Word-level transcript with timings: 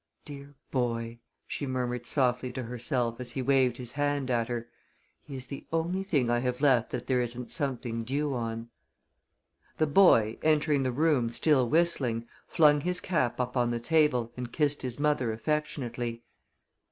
"Dear 0.25 0.55
boy!" 0.71 1.19
she 1.45 1.67
murmured 1.67 2.07
softly 2.07 2.51
to 2.53 2.63
herself 2.63 3.19
as 3.19 3.33
he 3.33 3.43
waved 3.43 3.77
his 3.77 3.91
hand 3.91 4.31
at 4.31 4.47
her, 4.47 4.67
"he 5.21 5.35
is 5.35 5.45
the 5.45 5.67
only 5.71 6.01
thing 6.03 6.27
I 6.27 6.39
have 6.39 6.59
left 6.59 6.89
that 6.89 7.05
there 7.05 7.21
isn't 7.21 7.51
something 7.51 8.03
due 8.03 8.33
on." 8.33 8.69
The 9.77 9.85
boy, 9.85 10.39
entering 10.41 10.81
the 10.81 10.91
room, 10.91 11.29
still 11.29 11.69
whistling, 11.69 12.27
flung 12.47 12.81
his 12.81 12.99
cap 12.99 13.39
up 13.39 13.55
on 13.55 13.69
the 13.69 13.79
table 13.79 14.31
and 14.35 14.51
kissed 14.51 14.81
his 14.81 14.99
mother 14.99 15.31
affectionately. 15.31 16.23